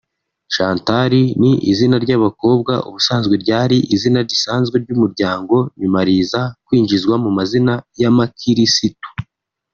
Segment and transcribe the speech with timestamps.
[0.53, 9.09] Chantal ni izina ry’abakobwa ubusanzwe ryari izina risanzwe ry’umuryango nyuma riza kwinjizwa mu mazina y’amakirisitu